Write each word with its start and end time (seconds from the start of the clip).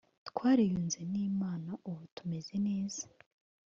twariyunze 0.29 0.99
n 1.11 1.13
imana 1.27 1.71
ubu 1.89 2.03
tumeze 2.15 2.55
neza 2.67 3.03